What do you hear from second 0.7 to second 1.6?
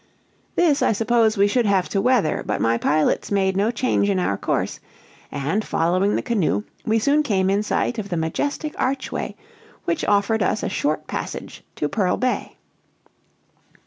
I suppose we